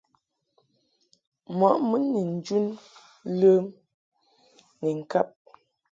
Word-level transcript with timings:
Mɔʼ 1.57 1.75
mun 1.87 2.03
ni 2.11 2.21
njun 2.33 2.65
ləm 3.39 3.63
ni 4.81 4.89
ŋkab. 4.99 5.27